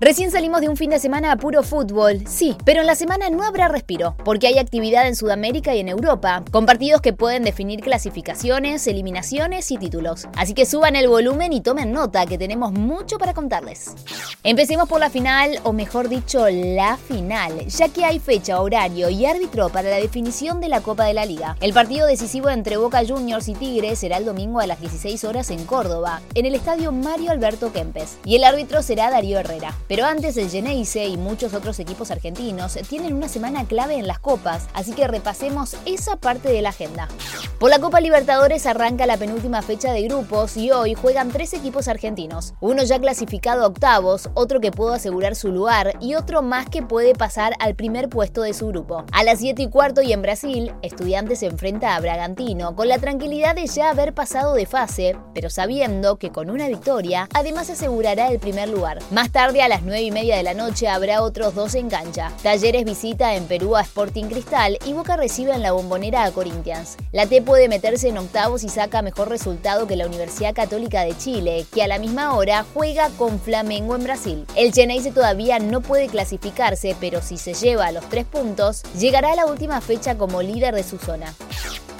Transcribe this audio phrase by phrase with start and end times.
[0.00, 3.30] Recién salimos de un fin de semana a puro fútbol, sí, pero en la semana
[3.30, 7.42] no habrá respiro, porque hay actividad en Sudamérica y en Europa, con partidos que pueden
[7.42, 10.28] definir clasificaciones, eliminaciones y títulos.
[10.36, 13.96] Así que suban el volumen y tomen nota, que tenemos mucho para contarles.
[14.44, 19.26] Empecemos por la final, o mejor dicho, la final, ya que hay fecha, horario y
[19.26, 21.56] árbitro para la definición de la Copa de la Liga.
[21.60, 25.50] El partido decisivo entre Boca Juniors y Tigres será el domingo a las 16 horas
[25.50, 29.74] en Córdoba, en el estadio Mario Alberto Kempes, y el árbitro será Darío Herrera.
[29.88, 34.18] Pero antes el Geneise y muchos otros equipos argentinos tienen una semana clave en las
[34.18, 37.08] copas, así que repasemos esa parte de la agenda.
[37.58, 41.88] Por la Copa Libertadores arranca la penúltima fecha de grupos y hoy juegan tres equipos
[41.88, 42.54] argentinos.
[42.60, 46.82] Uno ya clasificado a octavos, otro que pudo asegurar su lugar y otro más que
[46.82, 49.04] puede pasar al primer puesto de su grupo.
[49.10, 52.98] A las 7 y cuarto y en Brasil, Estudiantes se enfrenta a Bragantino con la
[52.98, 58.28] tranquilidad de ya haber pasado de fase, pero sabiendo que con una victoria además asegurará
[58.28, 58.98] el primer lugar.
[59.10, 62.32] Más tarde a las 9 y media de la noche habrá otros dos en cancha.
[62.42, 66.96] Talleres visita en Perú a Sporting Cristal y Boca recibe en la bombonera a Corinthians.
[67.12, 71.16] La T puede meterse en octavos y saca mejor resultado que la Universidad Católica de
[71.16, 74.46] Chile, que a la misma hora juega con Flamengo en Brasil.
[74.54, 79.36] El Geneise todavía no puede clasificarse, pero si se lleva los tres puntos, llegará a
[79.36, 81.34] la última fecha como líder de su zona.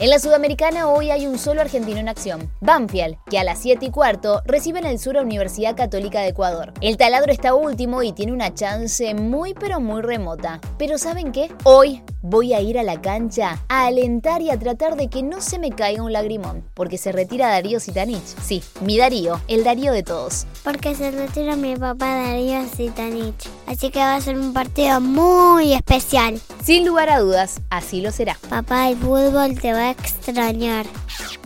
[0.00, 3.86] En la Sudamericana hoy hay un solo argentino en acción, Banfield, que a las 7
[3.86, 6.72] y cuarto recibe en el sur a Universidad Católica de Ecuador.
[6.80, 10.60] El taladro está último y tiene una chance muy pero muy remota.
[10.78, 11.50] Pero ¿saben qué?
[11.64, 15.40] Hoy voy a ir a la cancha a alentar y a tratar de que no
[15.40, 18.36] se me caiga un lagrimón, porque se retira Darío Sitanich.
[18.40, 20.46] Sí, mi Darío, el Darío de todos.
[20.62, 23.48] Porque se retira mi papá Darío Sitanich.
[23.66, 26.40] Así que va a ser un partido muy especial.
[26.62, 28.36] Sin lugar a dudas, así lo será.
[28.48, 30.86] Papá, el fútbol te va a extrañar.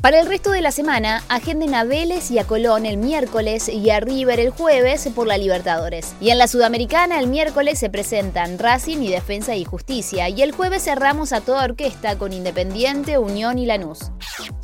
[0.00, 3.90] Para el resto de la semana, agenden a Vélez y a Colón el miércoles y
[3.90, 6.14] a River el jueves por la Libertadores.
[6.20, 10.52] Y en la Sudamericana el miércoles se presentan Racing y Defensa y Justicia y el
[10.52, 14.10] jueves cerramos a toda orquesta con Independiente, Unión y Lanús.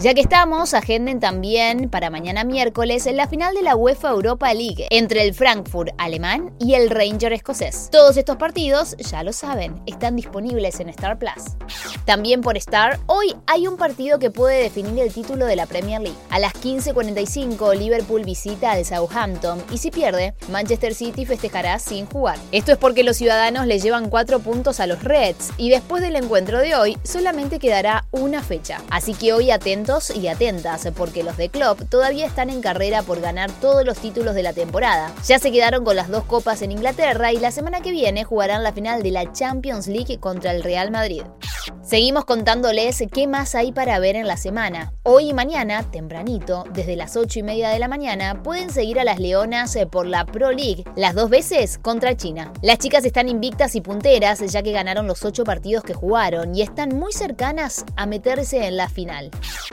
[0.00, 4.86] Ya que estamos, agenden también para mañana miércoles la final de la UEFA Europa League
[4.90, 7.88] entre el Frankfurt alemán y el Ranger escocés.
[7.90, 11.56] Todos estos partidos, ya lo saben, están disponibles en Star Plus.
[12.04, 16.00] También por Star, hoy hay un partido que puede definir el título de la Premier
[16.00, 16.16] League.
[16.30, 22.38] A las 15.45 Liverpool visita al Southampton y si pierde, Manchester City festejará sin jugar.
[22.52, 26.14] Esto es porque los ciudadanos le llevan 4 puntos a los Reds y después del
[26.14, 28.80] encuentro de hoy solamente quedará una fecha.
[28.90, 33.22] Así que hoy atentos y atentas porque los de Klopp todavía están en carrera por
[33.22, 35.14] ganar todos los títulos de la temporada.
[35.26, 38.62] Ya se quedaron con las dos copas en Inglaterra y la semana que viene jugarán
[38.62, 41.22] la final de la Champions League contra el Real Madrid.
[41.82, 44.92] Seguimos contándoles qué más hay para ver en la semana.
[45.04, 49.04] Hoy y mañana, tempranito, desde las 8 y media de la mañana, pueden seguir a
[49.04, 52.52] las Leonas eh, por la Pro League, las dos veces contra China.
[52.60, 56.60] Las chicas están invictas y punteras ya que ganaron los 8 partidos que jugaron y
[56.60, 59.30] están muy cercanas a meterse en la final.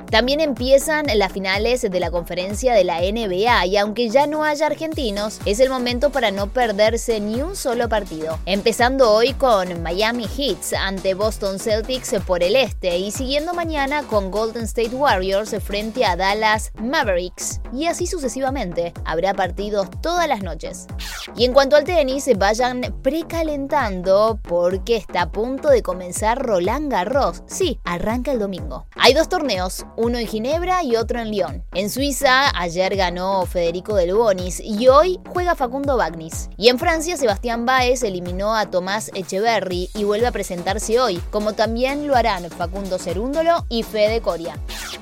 [0.10, 4.68] También empiezan las finales de la conferencia de la NBA y aunque ya no haya
[4.68, 8.40] argentinos, es el momento para no perderse ni un solo partido.
[8.46, 14.32] Empezando hoy con Miami Heat ante Boston Celtics por el este y siguiendo mañana con
[14.32, 17.62] Golden State Warriors frente a Dallas Mavericks.
[17.74, 18.94] Y así sucesivamente.
[19.06, 20.88] Habrá partidos todas las noches.
[21.36, 27.44] Y en cuanto al tenis, vayan precalentando porque está a punto de comenzar Roland Garros.
[27.48, 28.88] Sí, arranca el domingo.
[28.96, 31.64] Hay dos torneos, uno en Ginebra y otro en Lyon.
[31.74, 36.50] En Suiza, ayer ganó Federico Del Bonis y hoy juega Facundo Bagnis.
[36.58, 41.54] Y en Francia, Sebastián Baez eliminó a Tomás Echeverry y vuelve a presentarse hoy, como
[41.54, 44.58] también lo harán Facundo Cerúndolo y Fede Coria.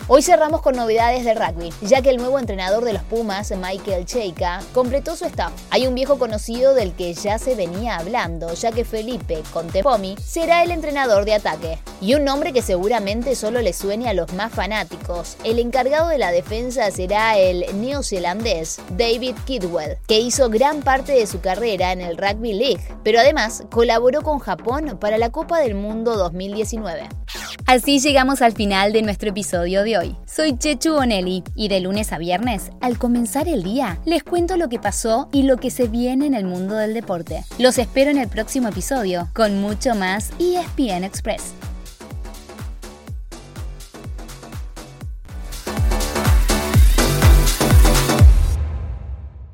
[0.08, 4.06] Hoy cerramos con novedades de rugby, ya que el nuevo entrenador de los Pumas, Michael
[4.06, 5.54] Cheika, completó su staff.
[5.70, 10.64] Hay un viejo conocido del que ya se venía hablando, ya que Felipe Contepomi será
[10.64, 11.80] el entrenador de ataque.
[12.02, 14.83] Y un nombre que seguramente solo le suene a los más fanáticos.
[15.44, 21.28] El encargado de la defensa será el neozelandés David Kidwell, que hizo gran parte de
[21.28, 25.76] su carrera en el Rugby League, pero además colaboró con Japón para la Copa del
[25.76, 27.10] Mundo 2019.
[27.66, 30.16] Así llegamos al final de nuestro episodio de hoy.
[30.26, 34.70] Soy Chechu Bonelli y de lunes a viernes, al comenzar el día, les cuento lo
[34.70, 37.44] que pasó y lo que se viene en el mundo del deporte.
[37.60, 41.54] Los espero en el próximo episodio con mucho más ESPN Express.